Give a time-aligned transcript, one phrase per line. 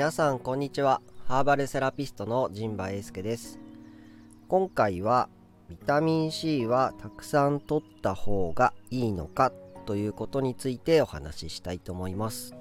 [0.00, 1.02] 皆さんこんにちは。
[1.28, 3.58] ハーバルセラピストの陣馬英介です。
[4.48, 5.28] 今回は
[5.68, 9.52] ビタミン C はたくさん取った方がいいのか
[9.84, 12.54] ということについてお話ししたいと思います。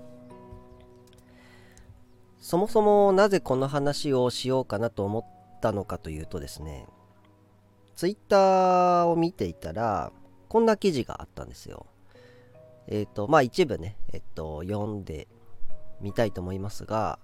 [2.41, 6.87] そもそもなぜこの話をしようかなと思ったのかというとですね
[7.95, 10.11] ツイッターを見ていたら
[10.49, 11.85] こんな記事があったんですよ。
[12.87, 15.29] えっ、ー、とまあ一部ねえっと読んで
[16.01, 17.17] みたいと思いますが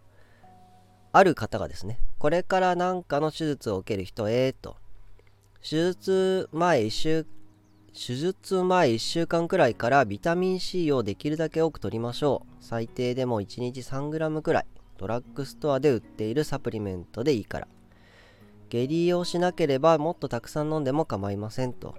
[1.18, 4.76] ある方がですねこれから何かの手術を受ける人へと
[5.62, 7.26] 手術前1週
[7.94, 12.55] 手術前1週間くらいからビタミン C をできるだけ多く取りましょう。
[12.60, 14.66] 最低でも1日 3g くらい
[14.98, 17.68] ドラッグストアで売っているサプリメントでいいから。
[18.68, 21.96] 下痢をしなければもっとたくさん飲んでも構いませんと。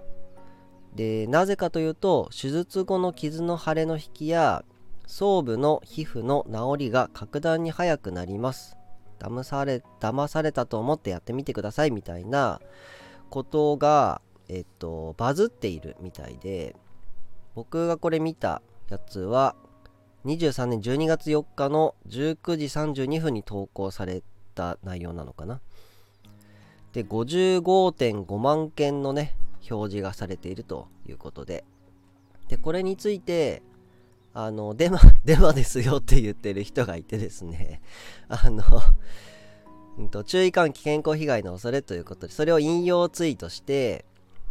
[0.93, 4.63] でなぜかというと手術後の傷の腫れの引きや
[5.07, 8.77] 装部の皮膚の治りが格段に早くなります。
[9.17, 12.61] 騙され騙されたと思ってやってみてくださいみたいな
[13.29, 16.75] ことがえっとバズっているみたいで
[17.55, 19.55] 僕がこれ見たやつは
[20.25, 24.23] 23年12月4日の19時32分に投稿され
[24.55, 25.61] た内容なのかな。
[26.93, 29.35] で55.5万件のね
[29.69, 31.63] 表示がされているということで。
[32.47, 33.61] でこれについて
[34.39, 37.81] あの、デマ、 デマですよって言ってる人がいてですね、
[38.29, 38.63] あの、
[39.97, 44.05] うんと、注意喚起健康被害の恐れということで、それを引用ツイートして、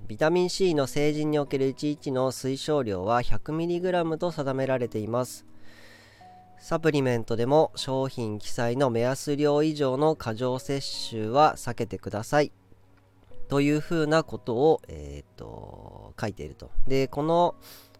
[0.08, 5.46] ビタミン C の成人における1日の推奨量は 100mg と定められています。
[6.58, 12.50] サプリメントでも商品記載の目安量以上の過剰摂取は避けてください。
[13.48, 16.70] というふうなことを、えー、と書いていると。
[16.88, 17.54] で、この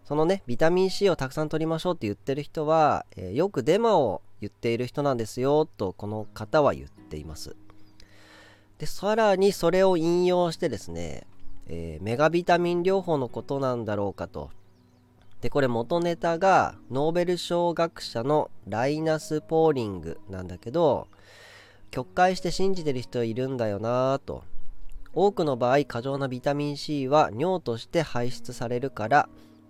[0.07, 7.57] そのね、ビタミン C をたくさん取りましょうって言ってる人は、えー、よくデマを言っている人なんですよとこの方は言っています。
[8.77, 11.27] で、さらにそれを引用してですね、
[11.65, 14.49] えー、メガビタミン療法のことなんだろうかと。
[15.41, 21.09] で、これ元ネタがノーベル賞学者のライナス・ポーリングなんだけど、
[21.91, 24.45] 曲解して信じてる人いるんだよなぁと。
[25.13, 29.27] 多くの場合、過剰なビタミン C は尿として排出されるから、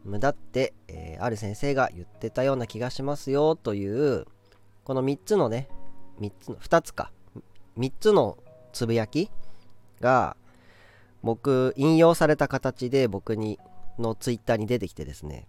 [0.08, 4.26] 無駄って、えー、ある先生が言ってたような気がしますよという
[4.86, 5.68] この3つのね
[6.22, 7.12] 3つの2つか
[7.78, 8.38] 3つの
[8.72, 9.30] つぶやき
[10.00, 10.38] が
[11.24, 13.60] 僕引用された形で僕に
[14.00, 15.46] のツイッターに出てきてですね。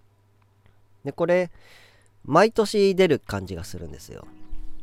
[1.05, 1.51] でこれ
[2.25, 4.27] 毎年出る感じがするんですよ。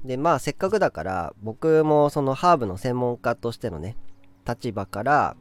[0.04, 3.98] でまあせっかくだから僕もそのハーブの専門家としてのね
[4.48, 5.36] 立場から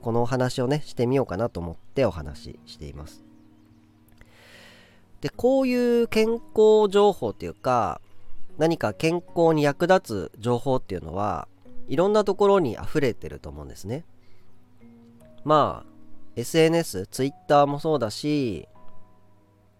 [0.00, 3.23] このお話をねしてみようかなと思ってお話ししています。
[5.24, 8.02] で、こういう健康情報っていうか、
[8.58, 11.48] 何か健康に役立つ情報っていうのは、
[11.88, 14.04] いろんなところに溢れてると思うんですね。
[15.42, 15.90] まあ、
[16.36, 18.68] SNS、Twitter もそうだし、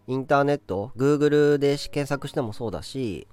[0.07, 3.29] インターネット、Google で検索してもそうだし、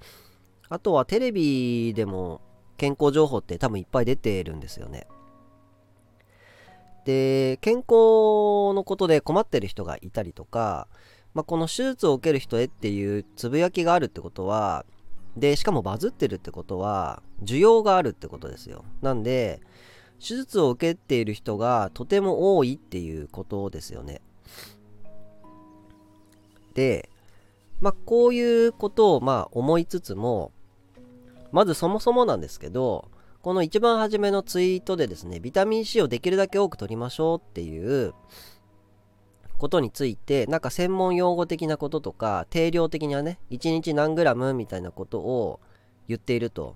[0.68, 2.42] あとはテレビでも
[2.76, 5.08] 健康情報って多分いっぱい出てるんですよね。
[7.06, 10.90] で、健康のことで困ってる人がいたりとか、
[11.34, 14.86] まあ、この手術を受ける人へっていうつぶやきがあるってことは
[15.38, 18.84] でしかもバズってるってことは需要があるってことですよ。
[19.02, 19.62] なんで
[20.20, 24.22] 手術を受けている人がとても多いっていうことですよね。
[26.74, 27.10] で
[27.80, 30.52] まあこういうことをまあ思いつつも
[31.52, 33.10] まずそもそもなんですけど
[33.42, 38.14] この一番初めのツイートでですねビタミン C をできるだけ多く取りましょうっていう
[39.62, 45.60] ことについてなんか専門用語的なこととか定量的にはね1日何グラムみたいなことを
[46.08, 46.76] 言っていると。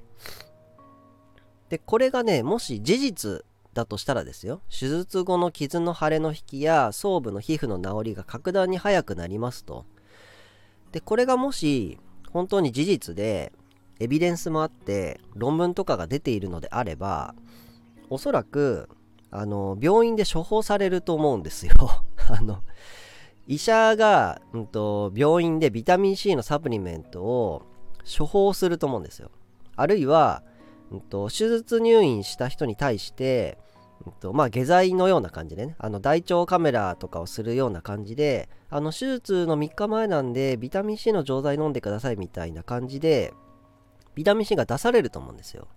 [1.69, 4.61] でこれがねもし事実だとしたらですよ。
[4.69, 9.87] 手術後の傷の腫れの引きや装部の皮膚の治りが格段に早くなりますと。
[10.91, 11.97] でこれがもし
[12.31, 13.51] 本当に事実で
[13.99, 17.33] エビデンスもあって論文とかが出ているのであれば
[18.11, 18.89] おそらく
[19.31, 21.73] あの病院で処方されると思うんですよ
[22.29, 22.61] あの
[23.47, 27.61] 医者が、うんと、病院でビタミン C のサプリメントを
[28.05, 29.29] 処方すると思うんですよ。
[29.75, 30.41] あるいは、
[30.91, 33.59] うんと、手術入院した人に対して、
[34.05, 43.33] うんとまあ、下剤のような感じでねあの大腸カメラとかをするような感じであの手術の3日前なんでビタミン C の錠剤飲んでくださいみたいな感じで
[44.15, 45.67] ビタミン C が出されると思うんですよ。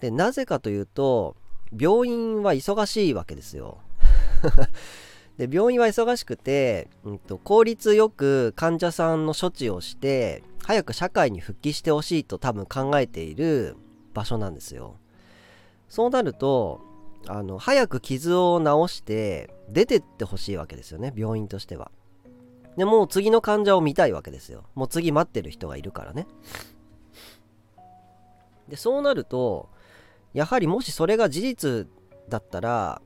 [0.00, 1.36] でなぜかというと
[1.76, 3.78] 病院は忙しいわけですよ。
[5.38, 13.76] で病院は忙しくて、うんと、効率よく患者さんの処置をして早く社会に復帰してほしいと多分考えている
[14.12, 14.96] 場所なんですよ。
[15.88, 16.80] そうなると
[17.26, 21.90] あの早く傷を治して出てってほしいわけですよね病院としては。
[22.76, 24.64] でもう次の患者を見たいわけですよ。
[24.74, 26.26] もう次待ってる人がいるからね。
[28.68, 29.68] でそうなると
[30.32, 31.88] やはりもしそれが事実
[32.28, 33.02] だったら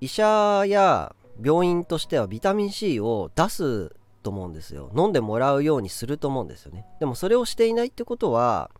[0.00, 4.90] 医者や病院としてはビタミン C を出すと思うんですよ。
[4.96, 6.84] 飲んでもらうようにすると思うんですよね。
[6.98, 8.70] でもそれをしていないってことは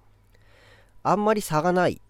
[1.02, 2.00] あんまり差がない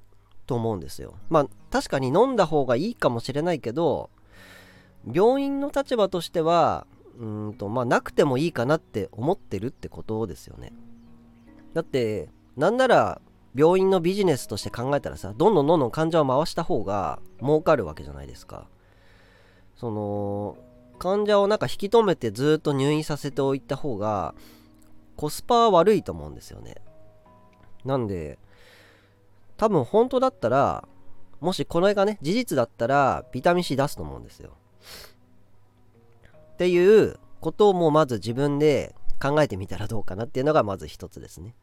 [0.46, 1.14] と思うんですよ。
[1.28, 4.08] まあ確かに飲んだ方がいいかもしれないけど
[5.12, 6.86] 病院の立場としては
[7.18, 10.72] うんとまあなくてもいいかなって思ってるってことですよね。
[11.74, 13.20] だってなんなら
[13.56, 18.68] 病院のビジネスとして考えたらさどんどんどんどん患者を回した方が儲かるわけじゃないですか。
[19.76, 20.56] その
[20.98, 24.34] 患者をなんか引き止めてずっと入院させておいた方が
[25.16, 26.76] コスパは悪いと思うんですよね。
[27.84, 28.38] なんで
[29.56, 30.86] 多分本当だったら
[31.40, 34.52] もしこれがね事実だったらビタミン C 出すと思うんですよ。
[36.54, 41.54] っていうことをもうまず自分で考えてみたらどうかなっていうのがまず一つですね。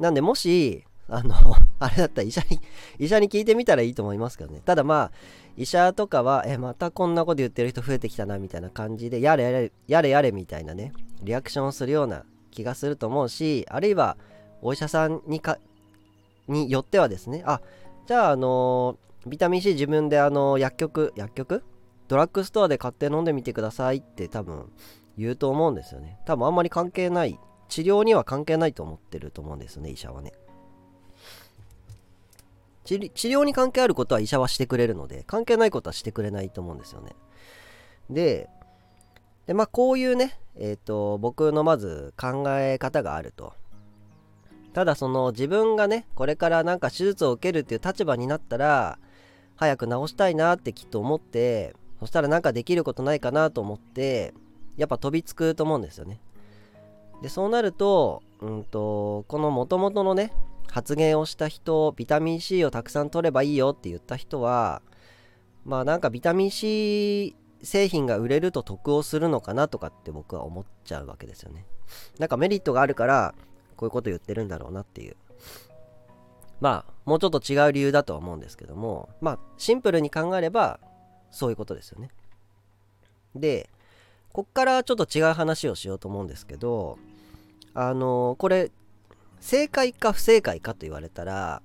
[0.00, 1.34] なんでもしあの
[1.78, 2.60] あれだったら医者に
[2.98, 5.12] 医者に聞いてみたらいいと思いますけどねただまあ
[5.58, 10.92] 医者とかは、え、またこんなこと言ってる人増えてきたなみたいな感じで、やれやれ、やれやれみたいなね、
[11.24, 14.16] リアクションをするような気がすると思うし、あるいは
[14.62, 15.58] お医者さんにか、
[16.46, 17.60] によってはですね、あ、
[18.06, 21.64] じゃあ、あのビタミン C 自分であの薬局、薬局？
[22.06, 24.70] ドラッグストアで買って飲んでみてくださいって多分
[25.18, 26.20] 言うと思うんですよね。
[26.24, 27.36] 多分あんまり関係ない、
[27.68, 30.32] 治療には関係ないと思ってると思うんですよね、医者はね。
[32.88, 37.12] 治療に関係あることは医者はしてくれるので関係ないことはしてくれないと思うんですよね。
[38.08, 38.48] で
[39.46, 43.52] でまあこういうねえっ、ー、と僕のまず考え方があると。
[44.74, 48.98] ただその自分がねこれからなんか手術を受けるっていう立場になったら
[49.56, 54.34] 早く治したいなってきっと思ってそしたらなんかできることないかなと思って
[54.76, 56.20] やっぱ飛びつくと思うんですよね。
[57.22, 60.32] でそうなると,、うんとこの元々のね
[60.70, 64.82] 発言をした人ビタミン C をたくさん取ればいいよって言った人は
[65.64, 71.66] まあなんかビタミン C 製品が売れると得をするのかなとかって僕は思っちゃうわけですよね。
[72.18, 73.34] なんかメリットがあるから
[73.76, 75.16] こういうこと言ってるんだろうなっていう。
[76.60, 80.80] まあもうちょっと違う理由だとは思うんですけどもまあシンプルに考えれば
[81.30, 82.10] そういうことですよね。
[83.34, 83.70] で
[84.32, 86.98] こっからちょっと違う話をしようと思うんですけど
[87.74, 88.70] あのこれ
[89.40, 91.62] 正解か不正解かと言われたら、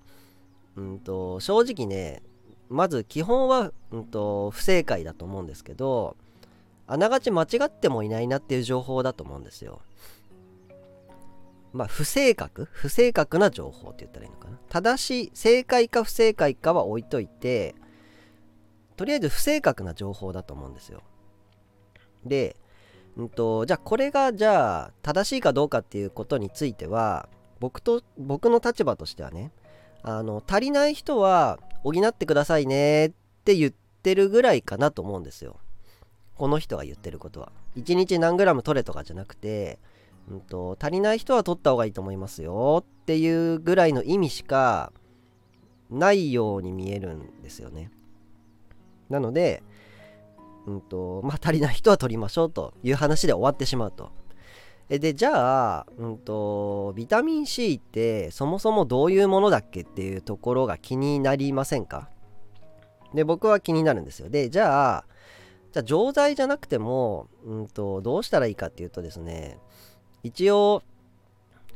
[0.75, 2.21] うんと、正直ね
[2.69, 6.15] まず基本は、うんと、不正解だと思うんですけど
[6.87, 9.81] あながち間違ってもいないなっていう情報だと思うんですよ。
[11.71, 12.65] まあ不正確？
[12.71, 14.59] 不正確な情報って言ったらいいのかな。
[14.69, 17.73] 正しい正解か不正解かは置いといて
[18.95, 21.01] とりあえず不正確な情報だと思うんですよ。
[22.25, 22.57] で、
[23.17, 27.27] うんと、じゃあこれがじゃあ正しいかどうかっていうことについては
[27.63, 29.53] 僕と僕の立場としてはね
[30.01, 33.11] あの足りない人は補ってくださいねっ
[33.45, 35.61] て言ってるぐらいかなと思うんですよ。
[36.35, 37.53] この人が言ってることは。
[37.77, 39.79] 1日何グラム取れとかじゃなくて、
[40.29, 44.91] うんと、足りない人は取った方がいいと思いますよっていうぐらいの意味しか
[45.89, 47.89] ないように見えるんですよね。
[49.09, 49.63] なので
[50.67, 54.11] うんとまあ足りない人は取りましょうという話で終わってしまうと。
[54.89, 62.09] でじゃあ、うんと、ビタミン C ってそもそもどういうものだっけっていうところが気になりませんか？
[63.13, 65.05] で僕は気になるんですよでじゃあ
[65.71, 69.57] じゃあ錠剤じゃなくても、うんと、どうしたらいいかっていうとですね
[70.21, 70.83] 一応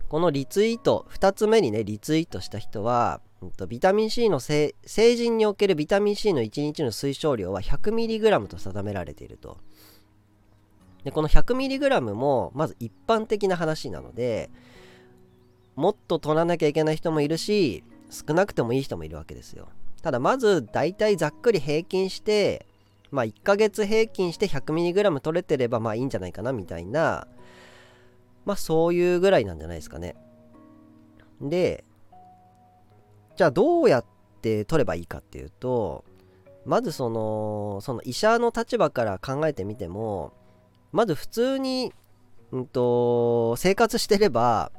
[0.09, 9.57] このリツイート2つ目にねリツイートした人は、うんと、ビタミン C の成人におけるビタミン C の1日の推奨量は 100mg と定められていると。
[11.03, 14.49] でこの 100mg もまず一般的な話なので
[15.75, 19.67] もっと取らなきゃいけない人もいるし少なくてもいい人もいるわけですよ。
[20.01, 22.65] ただまず大体ざっくり平均して
[23.11, 27.27] まあ1ヶ月平均して 100mg 取れてればまあいいんじゃないかなみたいな
[28.45, 30.15] まあそういうぐらいなんじゃないですかね。
[31.41, 31.83] で
[33.35, 34.05] じゃあどうやっ
[34.41, 36.03] て取ればいいかっていうと
[36.65, 40.33] まずそのその医者の立場から考えてみても
[40.91, 41.93] まず普通に、
[42.51, 44.71] うんと、生活してれば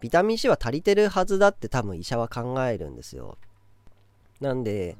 [0.00, 3.38] ビタミン C は足りてるはずだって多分医者は考えるんですよ。
[4.40, 4.96] なんで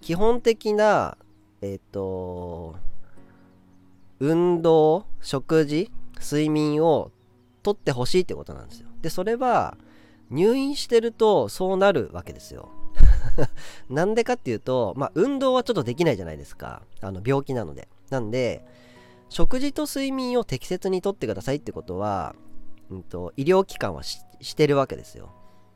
[0.00, 1.18] 基本的な
[1.60, 2.76] えっ、と
[4.18, 5.90] 運動食事
[6.20, 7.10] 睡眠を
[7.62, 8.88] とってほしいってことなんですよ。
[9.02, 9.76] でそれは
[10.30, 12.70] 入院してるとそうなるわけですよ。
[13.88, 16.82] なんでかっていうと、まあ、運動はちょっとできないじゃないですか。
[17.00, 17.88] あの病気なので。
[18.10, 18.64] なんで
[19.30, 22.34] 食事と睡眠を適切にとってくださいってことは、
[22.90, 24.22] うんと、医療機関はし
[24.54, 25.32] てるわけですよ。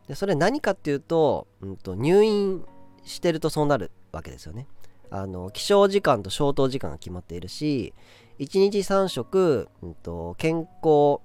[0.09, 2.63] でそれ何かっていうと,、うんと入院
[3.05, 4.67] してるとそうなるわけですよね。
[5.11, 7.95] あの起床時間と消灯時間が決まっているし
[8.41, 11.21] 1日3食、うんと、健康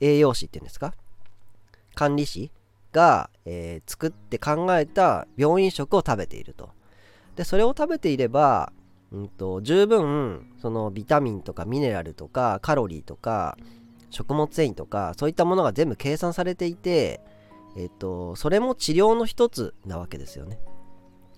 [0.00, 0.94] 栄養士っていうんですか？
[1.94, 2.50] 管理士
[2.92, 6.70] が、えー、作って考えた病院食を食べていると。
[7.36, 8.72] でそれを食べていれば、
[9.12, 13.56] うんと、十分そのビタミンとかミネラルとかカロリーとか
[14.10, 17.20] 食物繊維とかそういったものが全部計算されていて、
[17.76, 20.58] えっ、とそれも治療の一つなわけですよね。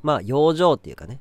[0.03, 1.21] まあ養生っていうかね。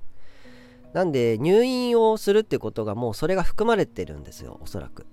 [0.93, 5.07] なんで入院をするってことがもうそれが含まれてるんですよおそらく。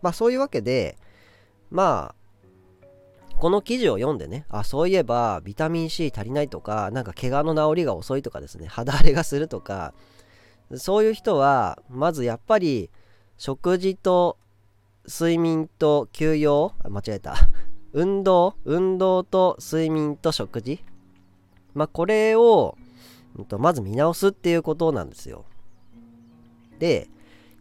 [0.00, 0.96] まあそういうわけで
[1.70, 2.23] まあ
[3.38, 9.92] この記事を読んでねあそういえばビタミン C 足りないとかなんか怪我の治りが遅いとかですね肌荒れがするとか
[10.76, 12.90] そういう人はまずやっぱり
[13.36, 14.38] 食事と
[15.06, 17.34] 睡眠と休養間違えた
[17.92, 20.82] 運動運動と睡眠と食事
[21.74, 22.76] まあこれを
[23.58, 25.44] まず見直すっていうことなんですよ。
[26.78, 27.08] で、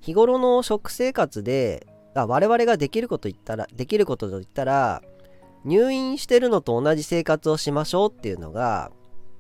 [0.01, 5.01] 日頃の食生活で、あ我々ができること言ったら、できることと言ったら、
[5.65, 8.91] 入院してるのと同じ生活をしましょうっていうのが、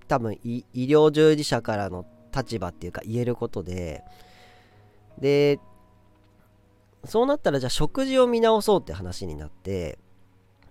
[0.07, 4.03] 多分医療従事者からの立場っていうか言えることで、
[5.19, 5.59] で、
[7.05, 9.99] そうなったらじゃあ食事を見直そうって話になって、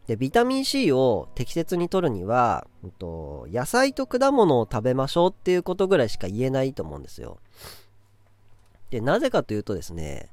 [0.07, 7.39] でビタミン C を適切に摂るには、うんと、野菜と果物を食べましょうっていうことぐらいしか言えないと思うんですよ。
[8.91, 10.29] でなぜかというとですね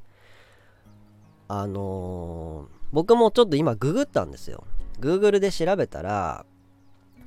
[1.48, 4.66] あのー、僕もちょっと今ググったんですよ。
[5.00, 6.46] Google で調べたら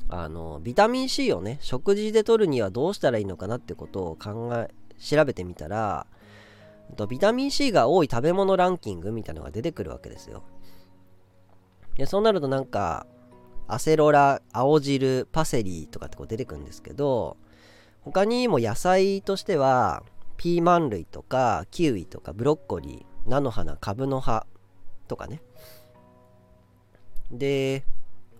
[0.09, 6.07] あのビタミン C をね食事で摂るにはどうしたらいいのかなってことを考え調べてみたら
[7.09, 10.43] ビタミン C が多い食べ物ランキングみたいなのが出てくるわけですよ。
[11.97, 13.07] でそうなるとなんか
[13.69, 17.37] アセロラ青汁パセリとかってこう出てくるんですけど
[18.03, 20.03] 他にも野菜としては
[20.37, 24.47] ピーマン類とかキウイとかブロッコリー菜の花カブの葉
[25.09, 25.41] とかね
[27.33, 27.85] で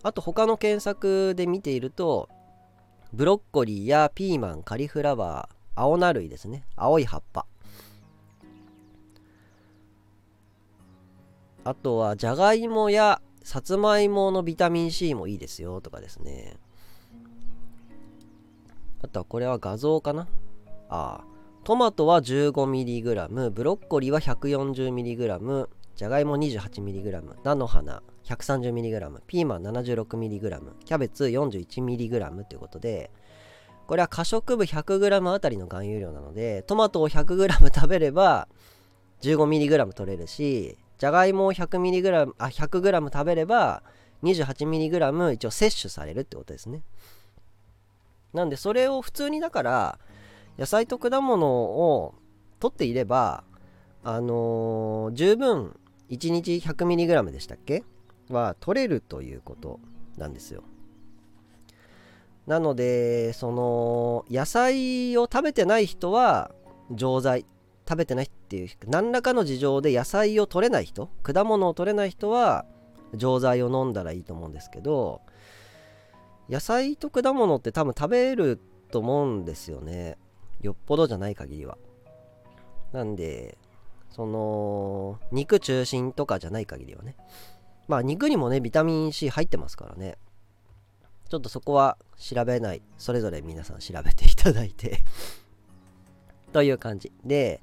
[0.03, 2.29] あと他の検索で見ていると
[3.13, 7.45] ブロッコリーやピーマンカリフラワー青菜類ですね青い葉っぱ
[11.65, 16.55] あとはじゃがいもやさつまいものビタミン C もいいですよとかですね。
[19.01, 20.27] あとはこれは画像かな
[20.89, 21.23] ああ。
[21.65, 33.11] トマトは 15mg、ブロッコリーは 140mg、じゃがいも 28mg、菜の花 130mg、ピーマン 76mg、キャベツ 41mg ということで、
[33.87, 38.47] これは可食部 100g あたりの含有量なので、トマトを 100g 食べれば
[39.21, 43.83] 15mg 取れるし、じゃがいもを 100mg あ 100g 食べれば
[44.23, 46.81] 28mg 一応摂取されるってことですね。
[48.33, 49.99] なんでそれを普通にだから
[50.57, 52.15] 野菜と果物を
[52.59, 53.43] 取っていれば
[54.03, 55.77] あのー、十分
[56.09, 57.83] 1日 100mg でしたっけ
[58.29, 59.79] は取れるということ
[60.17, 60.63] なんですよ。
[62.47, 66.51] なのでその野菜を食べてない人は
[66.91, 67.45] 錠剤
[67.87, 72.65] 食べてないっていう何らかの事情で野菜を取れない人果物を取れない人は
[73.13, 75.21] 錠剤を飲んだらいいと思うんですけど
[76.49, 78.59] 野菜と果物って多分食べる
[78.91, 80.17] と思うんですよね。
[80.61, 81.77] よっぽどじゃない限りは。
[82.91, 83.57] なんで
[84.09, 87.15] その肉中心とかじゃない限りはね。
[87.87, 90.17] まあ肉にもねビタミン C 入ってますからね。
[91.29, 92.81] ちょっとそこは調べない。
[92.97, 94.99] それぞれ皆さん調べていただいて。
[96.53, 97.11] という感じ。
[97.25, 97.61] で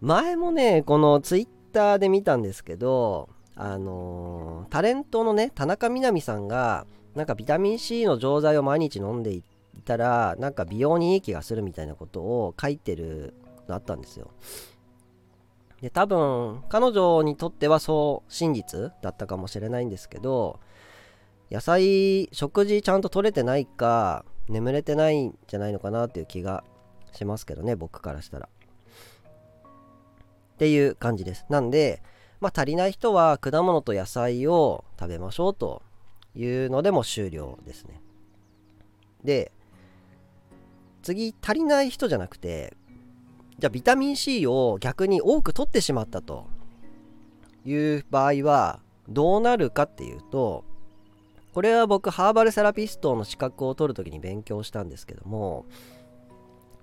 [0.00, 9.44] 前もねこのツイッターで見たんですけどあのー、タレントのね田中みな実さんがなんかビタミン C の錠剤を毎日飲んでい
[9.84, 13.34] たらなんか美容にいい気がするみたいなことを書いてる
[13.68, 14.30] のあったんですよ。
[15.82, 20.60] で多分彼女にとってはそう真実だったかもしれないんですけど
[21.50, 26.64] 野菜食事ちゃんと取れてないか眠れてないんじゃないのかなっていう気が
[27.12, 28.48] しますけどね僕からしたら
[30.54, 31.44] っていう感じです。
[31.48, 32.02] なんで、
[32.40, 35.82] まあ、足りない人は果物と野菜を食べましょうと
[36.36, 38.00] いうのでも終了ですね。
[39.24, 39.50] で、
[41.02, 42.76] 次、足りない人じゃなくて、
[43.58, 46.46] じゃあビタミン C を逆に多く取ってしまったと
[47.64, 50.64] いう場合はどうなるかっていうと
[51.52, 55.66] これは僕ハーバルセラピストの資格を取るときに勉強したんですけども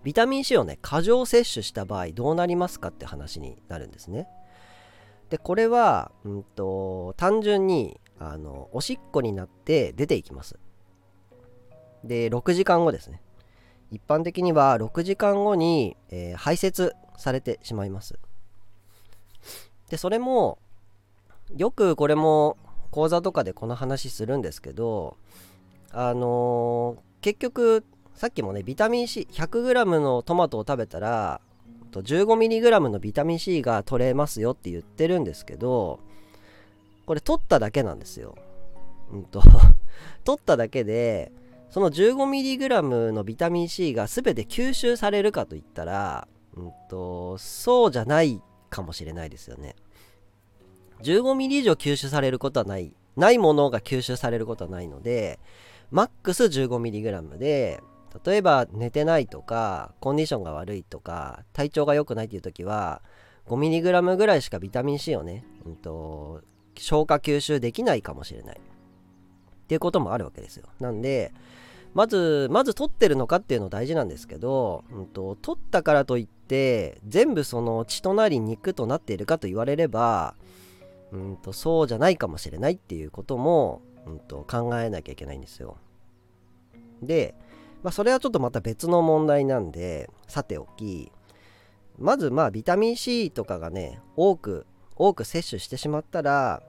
[0.03, 4.27] ビタミン C をね過剰摂取した場合どうなりますかって話になるんですね。
[5.29, 10.57] でこれは、うんと、単純にあのおしっこになって出ていきます。
[12.03, 13.21] で6時間後ですね。
[13.91, 18.17] 一般的には6時間後に、えー、排泄されてしまいます
[19.89, 20.59] でそれも
[21.55, 22.57] よくこれも
[22.91, 25.17] 講座とかでこの話するんですけど
[25.91, 31.41] あのー、結局さっきもねビタミン C100g のトマトを食べたら
[31.91, 35.99] 15mg のビタミン C が取れますよって言ってるんですけど
[37.05, 38.35] これ取っただけなんですよ。
[39.11, 39.41] うんと
[40.23, 41.31] 取っただけで
[41.69, 49.75] その 15mg のビタミン C が全て吸収されるかといったら、うんと、そうじゃないかもしれないですよね。
[51.03, 52.93] 15mm 以上吸収されることはない。
[53.15, 55.39] ないものが吸収されることはないので、
[55.91, 57.81] マックス 15mg で、
[58.25, 63.01] 例えば寝てないとか、コンディションが悪いとか、体調が良くないっていう時は、
[63.47, 66.41] 5mg ぐらいしかビタミン C をね、うんと、
[66.77, 68.57] 消化吸収できないかもしれない。
[68.57, 70.67] っていうこともあるわけですよ。
[70.79, 71.31] なんで、
[71.93, 80.35] まず、まず取ってるのかっていうの大事なんですけど、うんと、取ったからといって、全部その血となり肉となっているかと言われれば、
[81.11, 85.77] うんと、そうじゃないかもしれないっていうことも、うんと、考えなきゃいけないんですよ。
[87.01, 87.35] で、
[87.81, 91.11] まあ、それはちょっとまた別の問題なんで、さておき、
[91.97, 94.65] まずまあビタミン C とかがね、多く、
[94.95, 96.61] 多く摂取してしまったら、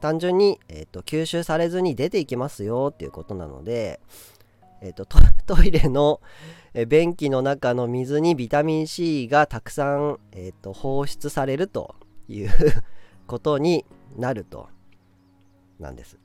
[0.00, 4.00] 単純に、えーと、吸収されずに出ていきますよっていうことなので、
[4.80, 5.06] えーと、
[5.46, 6.20] トイレの、
[6.74, 11.94] え便器の中の水にビタミン C がたくさん、えーと、放出されると
[12.28, 12.50] いう
[13.26, 13.84] ことに
[14.16, 14.68] なると
[15.78, 16.18] なんです。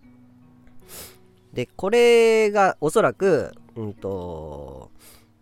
[1.54, 4.92] でこれがおそらく、うんと、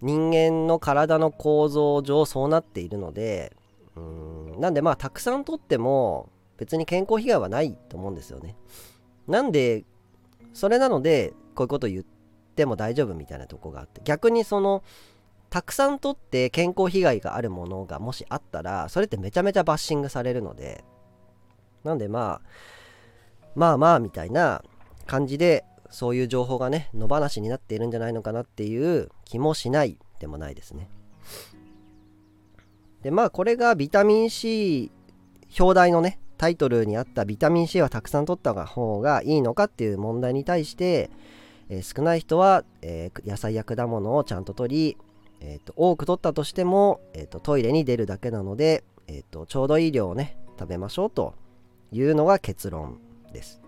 [0.01, 3.55] 人間の体の構造上そうなっているので
[3.95, 6.29] うんなんでまあたくさん取っても
[6.62, 8.55] 別に健康被害はないと思うんですよね。
[9.27, 9.83] なんで、
[10.53, 12.20] それなので、こういうこと言って
[12.65, 14.84] も大丈夫みたいなとこがあって、逆にその、
[15.50, 20.84] たくさん取って健康被害があるものがもしあったら、それってめちゃめちゃバッシングされるので、
[21.84, 22.50] なんでまあ、
[23.56, 24.63] まあまあみたいな
[25.08, 30.89] 感じで、そういう情報がね、野放しになっているんじゃないのかなっていう気もしないでもないですね。
[33.02, 34.89] で、まあこれがビタミン C
[35.60, 41.10] 表題のね、タイトルにあったビタミン C はたくさん取った方がいいのかっていう問題に対して、
[41.71, 44.97] え、少ない人は、え、野菜や果物をちゃんと取り、
[45.39, 51.34] えーと、多く取ったとしても、えーと、トイレに出るだけなので、えーと、ちょうどいい量をね食べましょうと
[51.91, 52.99] いうのが結論
[53.34, 53.62] です。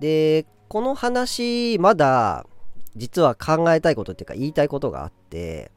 [0.00, 2.46] でこの話まだ
[2.94, 5.72] 実は考えたいことっていうか言いたいことがあって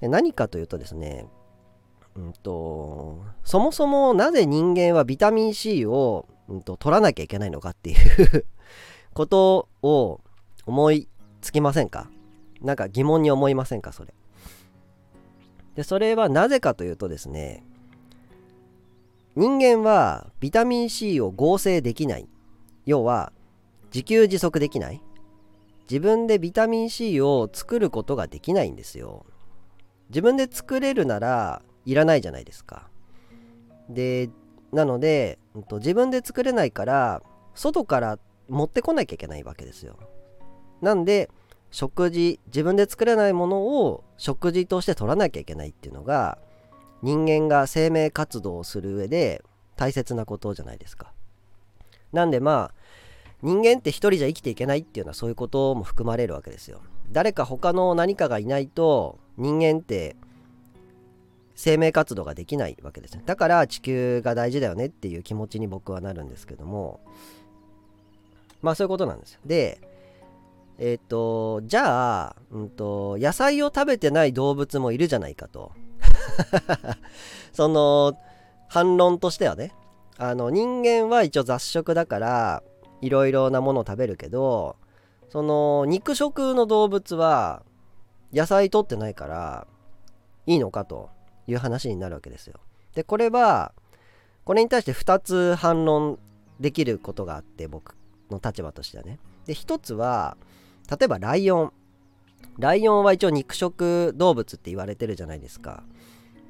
[0.00, 1.26] 何かというとですね
[2.14, 8.44] うんと、そもそもなぜ人間はビタミン C を、うんと、取らなきゃいけないのかっていう
[9.14, 10.20] ことを
[10.66, 11.08] 思い
[11.40, 12.08] つきませんか？
[12.60, 13.92] なんか疑問に思いませんか？
[13.92, 14.14] それ。
[15.74, 17.64] で、それはなぜかというとですね、
[19.34, 22.28] 人間はビタミン C を合成できない。
[22.84, 23.32] 要は、
[23.86, 25.00] 自給自足できない。
[25.90, 29.26] 自分でビタミン C を作ることができないんですよ。
[30.10, 32.88] 自分で作れるならいらないじゃないですか。
[33.88, 34.30] で
[34.72, 35.38] なので、
[35.72, 37.22] 自分で作れないから
[37.54, 38.18] 外から
[38.52, 39.96] 持ってこなきゃいけないわけですよ。
[40.82, 41.30] なんで
[41.70, 46.38] 食事自分で作れないものを食事として取らなきゃいけないっていうのが
[47.02, 49.42] 人間が生命活動をする上で
[49.76, 51.12] 大切なことじゃないですか。
[52.12, 52.74] なんでまあ
[53.40, 56.82] 人間って一人じゃ生きていけないっていうのはそういうことも含まれるわけですよ。
[57.10, 60.16] 誰か他の何かがいないと人間って
[61.54, 67.00] 生命活動ができないわけですねだから地球が大事だよねっていう気持ちに僕はなるんですけども
[68.62, 69.40] まあそういうことなんですよ。
[69.44, 69.80] で
[70.78, 75.72] えっ、とじゃあ、うんと、野菜を食べてない動物もいるじゃないかと。
[77.52, 78.14] その
[78.68, 79.72] 反論としてはね
[80.16, 82.62] あの人間は一応雑食だから
[83.00, 84.76] いろいろなものを食べるけど
[85.28, 87.62] その肉食の動物は
[88.32, 89.66] 野菜取ってないから
[90.46, 91.10] いいのかと
[91.46, 92.60] いう話になるわけですよ。
[92.94, 93.72] でこれは
[94.44, 96.18] これに対して2つ反論
[96.58, 97.94] できることがあって僕。
[98.32, 99.18] の立場としてはね。
[99.46, 100.36] で1つは
[100.90, 101.72] 例えばライオン。
[102.58, 105.82] ライオンは一応肉食動物って言われてるじゃないですか。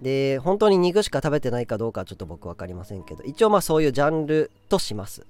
[0.00, 5.26] で本当に肉しか食べてないかどうかはちょっと僕分かりませんけど一応まあそういうジャンルとします。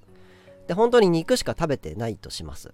[0.67, 2.73] で本当に肉しか食べてないとします。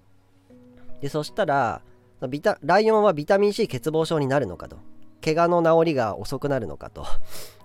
[1.01, 1.83] でそしたら
[2.29, 4.77] ビタライオンはビタミン C 欠乏症になるのかと。
[5.25, 7.05] 怪我の治りが遅くなるのかと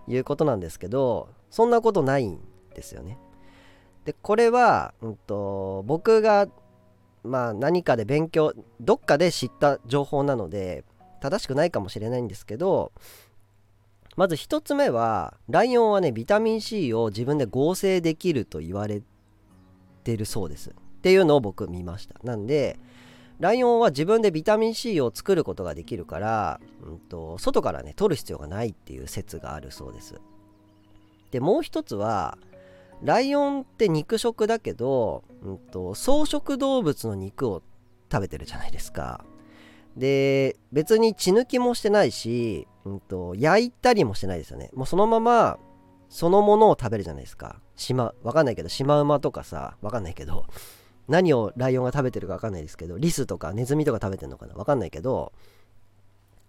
[0.07, 2.39] いうことなんですけどそんなことないん
[2.73, 3.19] ですよね。
[4.05, 6.47] でこれは、うんと、僕が
[7.23, 10.83] まあ何かで勉強どっかで知った情報なので
[11.21, 12.91] 正しくないかもしれないんですけど
[14.17, 19.01] まず1つ目はライオンはねビタミン C を自分で合成できると言われ
[20.03, 20.69] てるそうです。
[20.69, 22.15] っていうのを僕見ました。
[22.23, 22.77] なんで
[23.39, 30.21] ライオンは自分でビタミン C を作ることができるから、うんと、外からね取る必要がないっていう説があるそうです。
[31.31, 32.37] でもう一つは
[33.03, 37.61] ライオンって肉食だけど、うんと、草食動物の肉を
[38.11, 39.25] 食べてるじゃないですか。
[39.97, 44.71] で別に血抜きもしてないし、うんと、焼いたりもしてないですよね。
[44.73, 45.59] もうそのまま
[46.09, 47.59] そのものを食べるじゃないですか。
[47.75, 50.45] シマわかんないけどシマウマとかさわかんないけど
[51.07, 55.33] 何をライオンが食べてるかわかんないですけどリスとかネズミとか食べてるのかなわかんないけど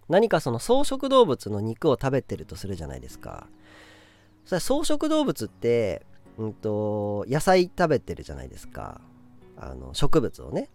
[0.07, 3.47] 何かその草食動物の肉を食べてるとするじゃないですか。
[4.45, 6.05] それ草食動物って、
[6.37, 9.01] うんと、野菜食べてるじゃないですか。
[9.57, 10.69] あの植物をね。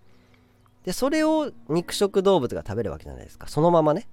[0.84, 3.48] でそれを肉食動物が食べるわけじゃないですか。
[3.48, 4.08] そのままね。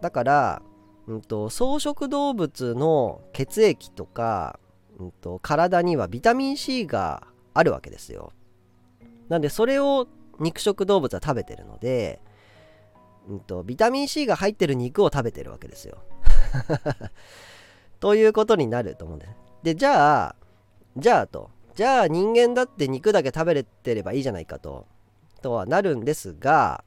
[0.00, 0.62] だから、
[1.06, 4.58] うんと、草食動物の血液とか、
[4.98, 8.32] うんと体にはビタミン C があるわけですよ。
[9.28, 10.06] なんでそれを
[10.38, 12.20] 肉食動物は食べてるので、
[13.28, 15.98] うんと、ビタミン C が入ってる肉を食べてるわけですよ。
[18.00, 19.32] ということになると思うんです。
[19.62, 20.36] で、じゃあ、
[20.96, 24.86] じゃあと、じゃあ人間だって肉だけ食べれてればいいじゃないかと、
[25.42, 26.84] とはなるんですが、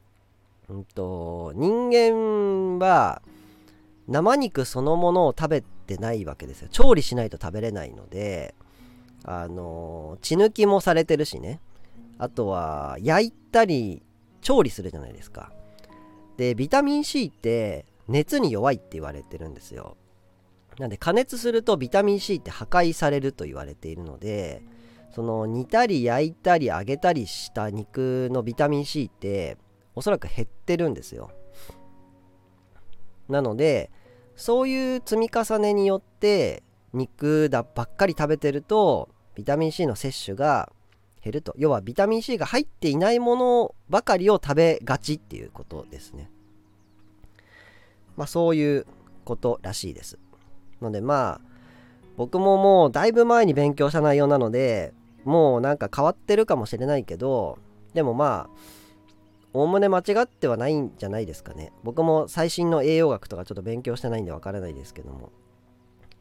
[0.70, 3.22] うんと、人間は
[4.08, 6.70] 生肉そのものを食べてないわけですよ。
[6.72, 8.56] 調理しないと食べれないので、
[9.24, 11.60] あの血抜きもされてるしね。
[12.20, 14.02] あとは焼いたり
[14.42, 15.52] 調理するじゃないですか
[16.38, 19.98] でビタミン C って熱に弱いって言われてるんですよ
[20.80, 24.62] なんで加熱するとビタミン C って破壊されると言われているので
[25.12, 29.58] その煮たり焼いたり揚げたりした肉のビタミン C って
[29.96, 31.32] おそらく減ってるんですよ。
[33.28, 33.90] なので
[34.36, 36.62] そういう積み重ねによって
[36.94, 40.72] 肉だばっかり食べてるとビタミン C の摂取が
[41.24, 41.54] 減ると。
[41.58, 46.30] 要はビタミン C が入っていないものばかりを食べがちっていうことですね。
[48.16, 48.86] まあそういう
[49.26, 50.20] ことらしいです。
[50.82, 51.42] のでまあ
[52.18, 57.60] 僕ももうだいぶ前に勉強した内容なのでもうなんか変わってるかもしれないけど
[57.94, 58.78] でもまあ
[59.54, 61.72] おおむね間違ってはないんじゃないですかね。
[61.84, 65.32] 僕も最新の栄養学とかちょっと勉強してないんでわからないですけども。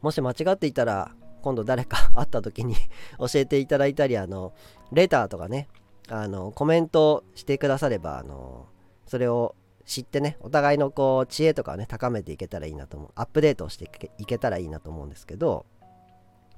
[0.00, 1.10] もし間違っていたら
[1.42, 2.74] 今度誰か会った時に
[3.18, 4.52] 教えていただいたりあの
[4.92, 5.68] レターとかね
[6.08, 8.66] あのコメントしてくださればあの
[9.06, 9.54] それを
[9.86, 13.10] 知ってねお互いのこう知恵とかをね高めていけたらいいなと思う。
[13.14, 15.64] アップデートしていけたらいいなと思うんですけど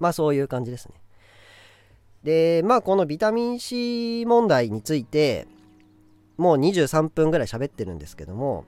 [0.01, 0.95] まあそういう感じですね。
[2.25, 5.47] でまあこのビタミン C 問題について
[6.37, 8.65] もう23分ぐらい喋ってるんですけども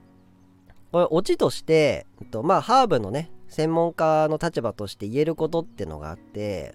[0.92, 6.74] これオチとして、えっと、まあハーブのね専門家の立場として言えることってのがあって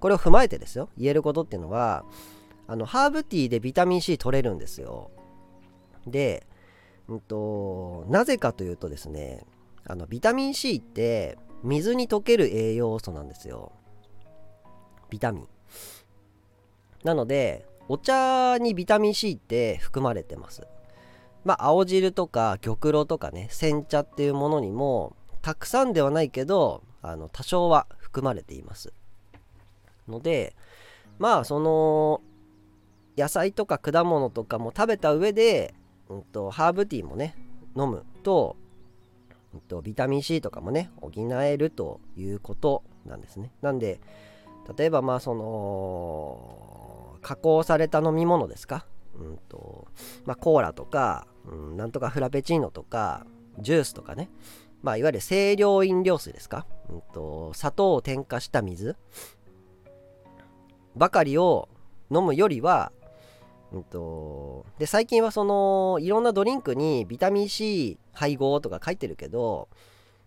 [0.00, 0.88] これを踏まえてですよ。
[0.98, 2.04] 言えることっていうのは
[2.66, 5.10] あのハーブティーでビタミン C 取れるんですよ。
[6.06, 6.46] で、
[7.14, 9.44] んと、なぜかというとですね
[9.86, 13.72] あのビタミン C って水に溶ける栄養素なんですよ。
[15.08, 15.48] ビタミン。
[17.04, 20.66] なのでお茶にビタミン C って含まれてます。
[21.44, 28.92] まあ青汁とか玉露とかね煎茶っていうものにもたくさんではないけどあの多少は含まれています。
[30.06, 30.54] ので
[31.18, 32.20] まあその
[33.16, 35.74] 野菜とか果物とかも食べた上で、
[36.10, 37.34] うんと、ハーブティーもね
[37.76, 38.56] 飲むと,、
[39.54, 41.10] うんと、ビタミン C とかもね補
[41.42, 43.52] えるということなんですね。
[43.62, 44.00] なんで
[44.76, 48.84] 例えばまあその加工された飲み物ですか？
[49.18, 49.88] うんと
[50.24, 53.26] まあ、コーラとか、うん、なんとかフラペチーノとか
[53.58, 54.28] ジュースとかね。
[54.82, 58.96] まあ、いわゆる清涼飲料水ですか、うんと、砂糖を添加した水
[60.96, 61.68] ばかりを
[62.10, 62.90] 飲むよりは、
[63.72, 69.68] うんと、で最近はそのいろんなドリンクにビタミン C 配合とか書いてるけど、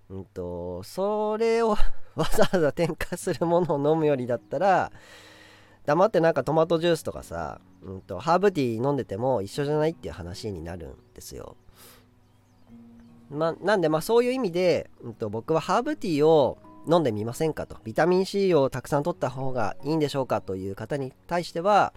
[0.09, 1.69] うんと、それを
[2.15, 4.91] わざわざ添加するものを飲むよりだったら
[5.85, 11.57] 黙ってなんかトマトジュースとかさ、うんと、ハーブティー飲んでても一緒じゃないっていう話になるんですよ。
[13.29, 21.93] まなんでまあそういう意味で、うんと、僕はハーブティーを飲んでみませんかとビタミン C をたくさん取った方がいいんでしょうかという方に対しては、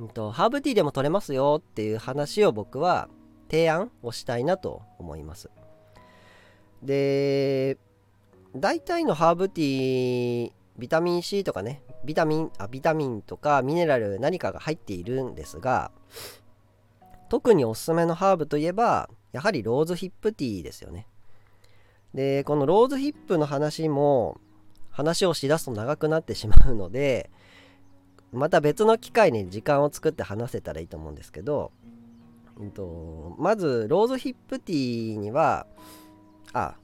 [0.00, 3.08] んと、ハーブティーでも取れますよっていう話を僕は
[3.50, 5.50] 提案をしたいなと思います。
[6.82, 7.78] で
[8.56, 15.92] 大体のハーブティービタミン C とかねビタミンあビタミンとかミネラル何かが入っているんですが
[17.28, 21.06] 特におすすめのハーブといえばやはりローズヒップティーですよね。
[22.14, 24.38] でこのローズヒップの話も
[24.90, 27.30] 話をしだすと長くなってしまうので
[28.32, 31.70] また別の機会に時間を作って話せたらいいと思うんですけど、
[32.58, 35.66] うんと、まずローズヒップティーには
[36.52, 36.74] あ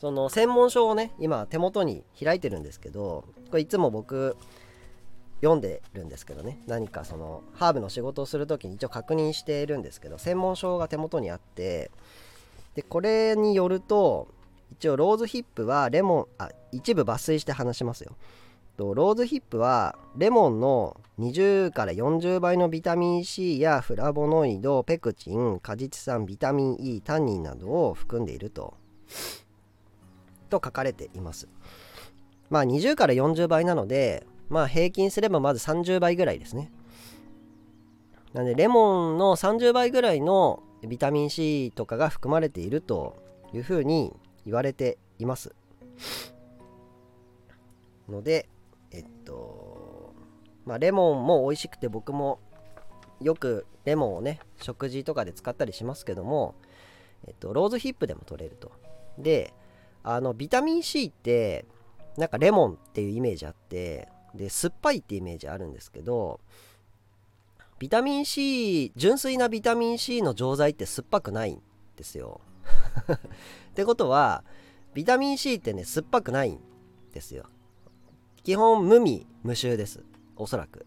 [0.00, 4.36] その専門書をね今手元に開いてるんですけどこれいつも僕
[5.40, 6.58] 読んでるんですけどね。
[6.66, 11.90] 何かそのハーブの仕事をする時に一応確認しているんですけど専門書が手元にあって
[12.74, 14.28] でこれによると
[14.72, 18.16] 一応ローズヒップはレモンあ一部抜粋して話しますよ。
[18.78, 28.74] とローズヒップはレモンの20から40倍のビタミン C やフラボノイドペクチン果実酸ビタミン E タンニンなどを含んでいると
[30.48, 31.48] と書かれています。
[32.50, 36.70] まあ20から40倍なのでまあ平均すればまず30倍ぐらいですね。
[38.32, 43.16] なのでレモンの30倍ぐらいのビタミン C とかが含まれていると
[43.52, 44.14] いうふうに
[44.44, 45.52] 言われています。
[48.08, 48.48] ので
[48.90, 50.14] えっと
[50.64, 52.40] まあレモンも美味しくて僕も
[53.20, 56.54] よくレモンをね食事とかで使ったりしますけども、
[57.26, 58.72] えっと、ローズヒップでも取れると。
[59.18, 59.52] で
[60.04, 61.66] あのビタミン C って
[62.16, 66.40] なんかレモンっていうイメージあってで酸っぱいってイメージあるんですけど
[67.78, 71.62] ビタミン C 純粋なビタミン C の錠剤って酸っぱくないん
[71.96, 72.40] ですよ。
[73.70, 74.44] ってことは
[74.94, 76.60] ビタミン C ってね酸っぱくないん
[77.12, 77.46] ですよ。
[78.48, 80.02] 基本無味無臭です。
[80.34, 80.86] おそらく。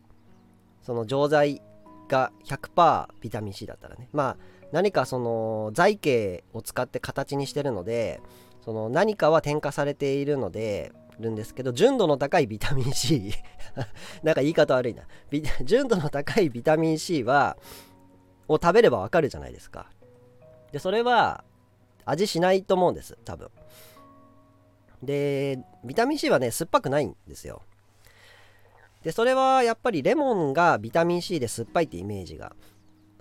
[0.81, 1.61] その錠剤
[2.09, 4.09] が100%ビタミン C だったらね。
[4.13, 4.37] まあ
[4.71, 8.19] 何かその剤形を使って形にしてるので
[8.61, 13.31] その何かは添加されているのでるんですけど純度の高いビタミン C
[14.23, 15.03] なんか言い方悪いな。
[15.63, 17.57] 純度の高いビタミン C は
[18.47, 19.91] を食べればわかるじゃないですか。
[20.71, 21.43] でそれは
[22.05, 23.51] 味しないと思うんです多分。
[25.03, 27.61] でビタミン C はね酸っぱくないんですよ。
[29.03, 32.55] でそれはやっぱりレモンがビタミン C で酸っぱいってイメージが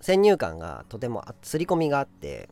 [0.00, 2.50] 先入観がとても刷り込みがあって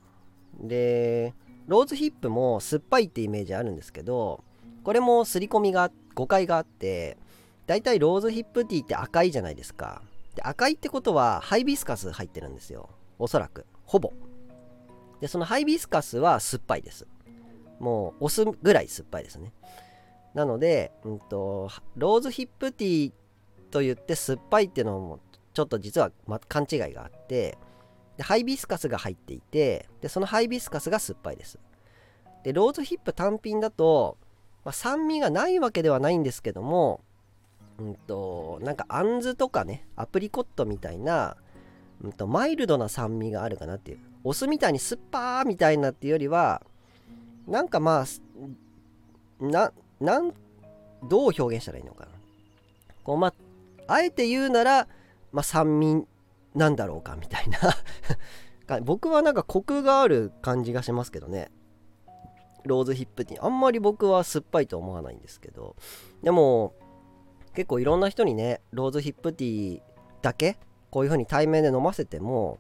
[0.58, 1.34] で
[1.66, 4.42] ローズヒップも酸っぱいってイメージあるんですけど
[4.82, 7.18] これも刷り込みが誤解があって
[7.66, 10.00] だいたいローズヒップティーって赤いじゃないですか。
[10.34, 12.88] で赤いってことはハイビスカス入ってるんですよ。
[13.18, 13.66] おそらく。
[13.84, 14.14] ほぼ。
[15.20, 17.06] でそのハイビスカスは酸っぱいです。
[17.78, 19.52] もうお酢ぐらい酸っぱいですね。
[20.34, 23.12] なので、うんと、ローズヒップティー
[23.70, 25.20] と言って酸っぱいっていうのも
[25.54, 27.58] ちょっと実は、ま、勘違いがあって
[28.16, 31.58] でハイビスカスが入っていてでそのハイビスカスが酸っぱいです。
[32.44, 34.16] でローズヒップ単品だと、
[34.64, 37.00] まあ、酸味がないわけではないんですけども
[37.78, 41.36] うんとなんかあんずとかねアプリコットみたいな、
[42.02, 43.98] うんと、マイルドな酸味があるかなっていう。
[44.24, 46.62] お酢みたいに酸っぱーみたいなっていうよりは
[47.48, 50.32] なんかまあななん
[51.08, 52.10] どう表現したらいいのかな。
[53.02, 53.34] こうまあ
[53.86, 54.86] あえて言うなら、
[55.32, 56.04] まあ、酸味
[56.54, 57.58] なんだろうかみたいな。
[58.82, 61.50] 僕はなんかコクがある感じがしますけどね。
[62.64, 63.44] ローズヒップティー。
[63.44, 65.74] あんまり僕は酸っぱいと思わないんですけど。
[66.22, 66.74] でも
[67.54, 69.82] 結構いろんな人にねローズヒップティー
[70.20, 70.58] だけ
[70.90, 72.58] こういう風に対面で飲ませても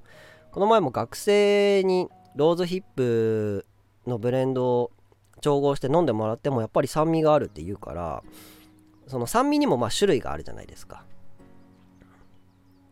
[0.50, 3.66] この前も学生にローズヒップ
[4.08, 4.90] のブレンドを
[5.40, 8.22] 調合して飲んでもらってもやっぱり酸味があるって言うから
[9.06, 11.04] その酸味にもまあ種類があるじゃないですか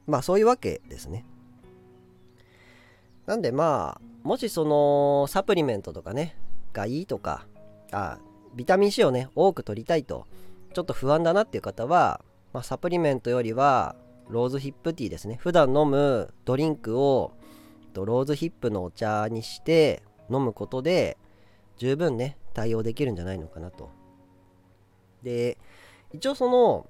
[0.07, 1.25] まあそういうわけですね。
[3.27, 6.37] なんでまあもしそのサプリメントとかね
[6.73, 7.47] がいいとか
[7.91, 8.19] あ
[8.55, 10.27] ビタミン C をね多く取りたいと
[10.73, 12.21] ちょっと不安だなっていう方は、
[12.53, 13.97] まあ、サプリメントよりは
[14.29, 17.33] ローズヒップティーですね普段飲むドリンクを
[17.95, 21.17] ローズヒップのお茶にして飲むことで
[21.77, 23.91] 十分ね対応できるんじゃないのかなと。
[25.23, 25.59] で
[26.13, 26.87] 一応その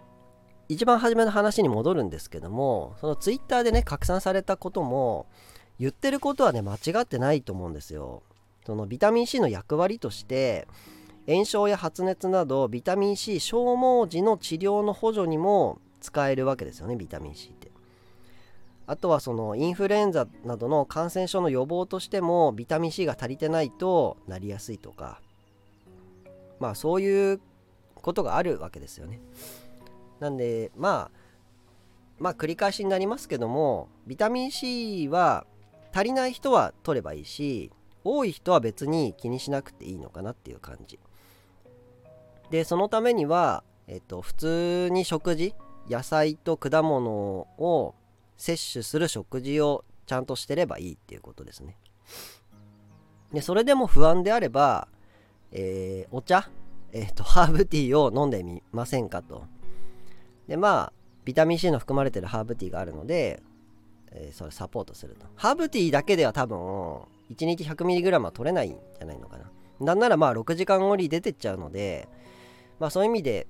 [0.69, 5.27] 一番初めの話に戻るんですけどもそのツイッターでね拡散されたことも
[5.79, 8.23] 言ってることはね間違ってないと思うんですよ。
[8.65, 10.67] そのビタミン C の役割として
[11.29, 17.53] 炎症や発熱などビタミン C 消耗時の治療の補助にも使えるわけですよねビタミン C っ
[18.87, 25.21] あとはそのインフルエンザなどの感染症の予防としてもビタミン C が足りてないとなりやすいとか。
[26.59, 27.41] まあそういう
[27.95, 29.21] ことがあるわけですよね。
[30.21, 31.27] なんでまあ
[32.19, 35.47] まあ繰り返しになりますけどもビタミン C は
[35.93, 37.71] 足りない人は取ればいいし
[38.05, 40.99] 多い人は別に気にしなくていいのかなっていう感じ。
[42.51, 45.55] でそのためには、えっと、普通に食事
[45.89, 47.11] 野菜と果物
[47.59, 47.95] を
[48.37, 51.77] 摂取する食事をちゃんとしてればいいっていうことですね。
[53.33, 54.89] でそれでも不安であれば、
[55.53, 56.49] えー、お茶、
[56.93, 59.45] えーと、ハーブティーを飲んでみませんかと。
[60.47, 60.93] でまあ
[61.25, 63.43] ビタミン C の含まれてるハーブティーがあるので、
[64.13, 65.27] えー、それサポートすると。
[65.35, 66.59] ハーブティーだけでは多分
[67.31, 69.51] 1日 100mg は取れないんじゃないのかな。
[69.81, 72.09] なんならまあ6時間後に出てっちゃうので
[72.79, 73.47] まあそういう意味で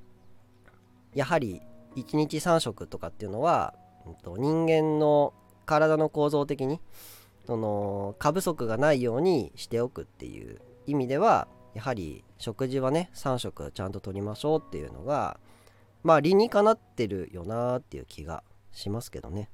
[1.14, 1.62] やはり
[1.96, 3.74] 1日3食とかっていうのは、
[4.14, 5.32] と人間の
[5.64, 6.80] 体の構造的に
[7.46, 15.38] その過不足がないようにしておくっていう意味ではやはり食事はね3食ちゃんととりましょうっていうのが
[16.02, 18.42] まあ理にかなってるよなっていう気が
[18.72, 19.48] しますけどね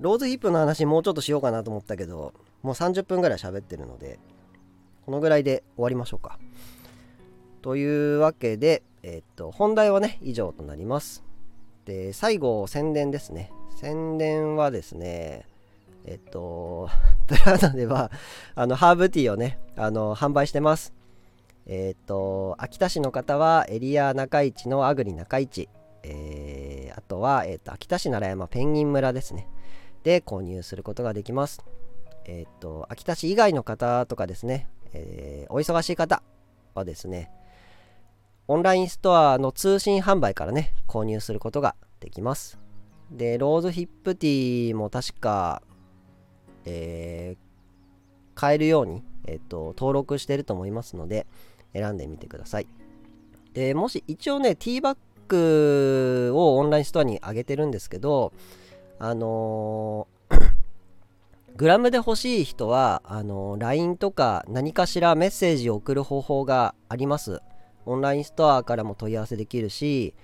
[0.00, 4.18] ローズヒップの話もうちょっとしようかなと思ったけどもう30分ぐらい喋ってるので
[5.04, 6.38] このぐらいで終わりましょうか
[7.62, 11.24] というわけで、えっと、本題はね、以上となります。
[11.88, 13.50] で、最後、宣伝ですね。
[13.80, 15.46] 宣伝はですね、
[16.04, 16.90] えっと、
[17.26, 18.10] プラダでは、
[18.54, 20.92] あの、ハーブティーをね、あの、販売してます。
[21.64, 25.70] えっと、秋田市の方は、エリア中市のアグリ中市、
[26.02, 29.48] えー、あとは、えっと、秋田市奈良山ペンギン村ですね。
[30.02, 31.64] で、購入することができます。
[32.26, 36.22] えっと、秋田市以外の方とかですね、えー、お忙しい方
[36.74, 37.30] はですね、
[38.50, 42.58] オンラインストアの通信販売からね、購入することができます。
[43.10, 45.62] で、ローズヒップティーも確か、
[46.64, 47.38] えー、
[48.34, 51.26] 買えるように、えっ、と、登録してると思いますので、
[51.74, 52.66] 選んでみてください。
[53.52, 58.32] で、もし一応ね、ティーバッグをオンラインストアに上げてるんですけど、
[58.98, 60.52] あのー、
[61.56, 67.42] グラムで欲しい人は、あの、LINE とか何かしらメッセージを送る方法があります。
[67.88, 70.14] オンラインストアからも問い合わせできるし、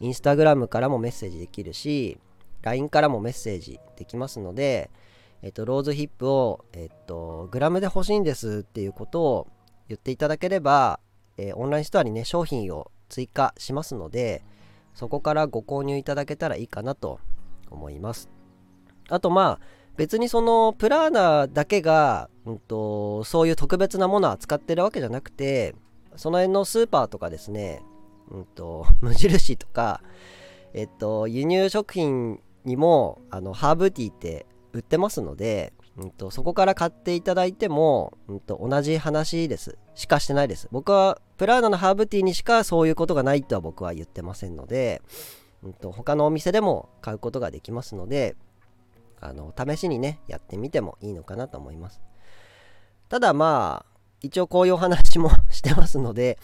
[0.00, 2.18] インスタグラムからもメッセージできるし、
[2.62, 4.90] LINE からもメッセージできますので、
[5.42, 9.48] えっと、ローズヒップを、えっと、グラムで欲しいんですっていうことを
[9.88, 11.00] 言っていただければ、
[11.36, 14.42] えー、オンラインストアにね、商品を追加しますので、
[14.94, 17.20] そこからご購入いただけたらいいかなと
[17.70, 18.30] 思います。
[19.08, 19.60] あとまあ、
[19.96, 25.74] 別にそのプラーナだけが、うんと、そういう特別なものを扱ってるわけじゃなくて、
[26.16, 27.82] その辺のスーパーとかですね、
[28.30, 30.02] うんと、 無印とか、
[30.74, 39.76] えっと、輸入食品にもあのハーブティーって売ってますので、うんと、そこから買っていただいても、うんと、同じ話です。
[39.94, 40.68] しかしてないです。
[40.70, 45.02] 僕はプラーナのハーブティーにしかそういうことがないとは僕は言ってませんので、
[45.62, 48.36] うんと、他のお店でも買うことができますので
[49.20, 52.00] あの試しにねやってみてもいいのかなと思います。
[53.08, 53.91] ただまあ
[54.22, 56.38] 一応こういうお話もしてますので、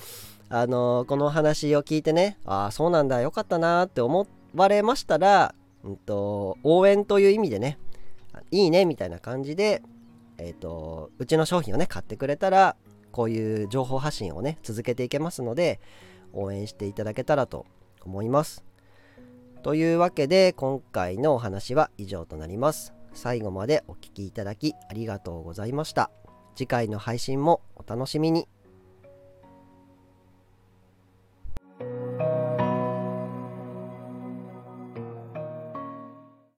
[0.49, 7.79] あのー、このお話を聞いてね、ああ、そうなんだ、よかったなって思われましたら、うんと、応援という意味でね、
[8.51, 9.83] いいねみたいな感じで、
[10.39, 12.77] えっ、ー、と、うちの商品をね、買ってくれたら、
[13.13, 15.81] こういう情報発信をね、続けていけますので、
[16.33, 17.67] 応援していただけたらと
[18.05, 18.65] 思います。
[19.63, 22.95] というわけで、今回のお話は以上となります。
[23.13, 26.11] 最後までお聴きいただきありがとうございました。
[26.59, 28.49] 次回の配信もお楽しみに。